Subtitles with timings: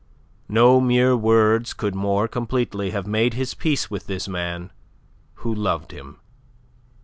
[0.49, 4.71] No mere words could more completely have made his peace with this man
[5.35, 6.19] who loved him.